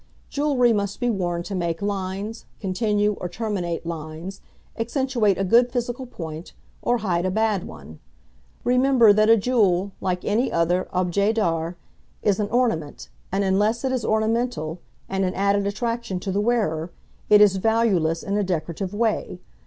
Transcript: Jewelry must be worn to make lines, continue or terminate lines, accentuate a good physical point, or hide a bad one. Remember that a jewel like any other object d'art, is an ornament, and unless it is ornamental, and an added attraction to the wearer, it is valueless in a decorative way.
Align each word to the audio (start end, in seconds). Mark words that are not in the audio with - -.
Jewelry 0.31 0.73
must 0.73 0.99
be 0.99 1.11
worn 1.11 1.43
to 1.43 1.53
make 1.53 1.79
lines, 1.79 2.45
continue 2.59 3.13
or 3.21 3.29
terminate 3.29 3.85
lines, 3.85 4.41
accentuate 4.75 5.37
a 5.37 5.43
good 5.43 5.71
physical 5.71 6.07
point, 6.07 6.53
or 6.81 6.97
hide 7.05 7.23
a 7.23 7.29
bad 7.29 7.65
one. 7.67 7.99
Remember 8.63 9.13
that 9.13 9.29
a 9.29 9.37
jewel 9.37 9.91
like 10.01 10.25
any 10.25 10.51
other 10.51 10.87
object 10.91 11.35
d'art, 11.35 11.77
is 12.23 12.39
an 12.39 12.49
ornament, 12.49 13.09
and 13.31 13.43
unless 13.43 13.83
it 13.85 13.91
is 13.91 14.03
ornamental, 14.03 14.79
and 15.07 15.23
an 15.23 15.35
added 15.35 15.67
attraction 15.67 16.19
to 16.21 16.31
the 16.31 16.41
wearer, 16.41 16.91
it 17.29 17.39
is 17.39 17.57
valueless 17.57 18.23
in 18.23 18.35
a 18.39 18.43
decorative 18.43 18.95
way. 18.95 19.39